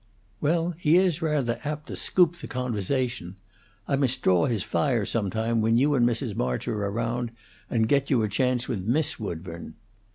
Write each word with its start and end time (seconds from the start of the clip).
"Well, 0.39 0.73
he 0.79 0.95
is 0.97 1.21
rather 1.21 1.59
apt 1.63 1.85
to 1.89 1.95
scoop 1.95 2.35
the 2.37 2.47
conversation. 2.47 3.35
I 3.87 3.97
must 3.97 4.23
draw 4.23 4.47
his 4.47 4.63
fire, 4.63 5.05
sometime, 5.05 5.61
when 5.61 5.77
you 5.77 5.93
and 5.93 6.09
Mrs. 6.09 6.35
March 6.35 6.67
are 6.67 6.85
around, 6.87 7.29
and 7.69 7.87
get 7.87 8.09
you 8.09 8.23
a 8.23 8.27
chance 8.27 8.67
with 8.67 8.81
Miss 8.83 9.19
Woodburn." 9.19 9.75